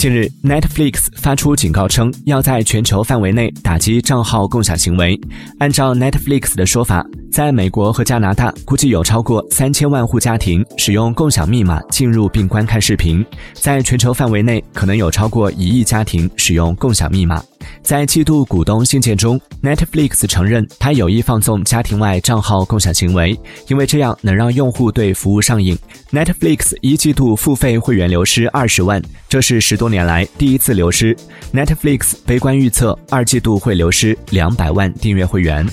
[0.00, 5.20] 近日，Netflix 发出警告称，要在全球范围内打击账号共享行为。
[5.58, 17.44] 按照 Netflix 的说法，在美国和加拿大，估计有超过三千万户家庭使用共享密码进入并观看视频；在全球范围内，可能有超过一亿家庭使用共享密码。
[17.90, 23.36] 在季度股东信件中，Netflix 承认他有意放纵家庭外账号共享行为，
[23.66, 25.76] 因为这样能让用户对服务上瘾。
[26.12, 31.16] Netflix 一季度付费会员流失二十万，这是十多年来第一次流失。
[31.52, 35.66] Netflix 悲观预测，二季度会流失两百万订阅会员。